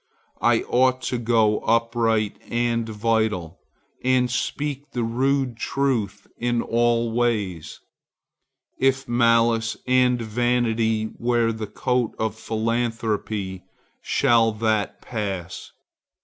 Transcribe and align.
I 0.41 0.61
ought 0.61 1.03
to 1.13 1.19
go 1.19 1.59
upright 1.59 2.41
and 2.49 2.89
vital, 2.89 3.59
and 4.03 4.31
speak 4.31 4.89
the 4.93 5.03
rude 5.03 5.57
truth 5.57 6.25
in 6.39 6.63
all 6.63 7.11
ways. 7.11 7.81
If 8.79 9.07
malice 9.07 9.77
and 9.85 10.19
vanity 10.19 11.11
wear 11.19 11.51
the 11.51 11.67
coat 11.67 12.15
of 12.17 12.33
philanthropy, 12.33 13.63
shall 14.01 14.51
that 14.53 15.03
pass? 15.03 15.71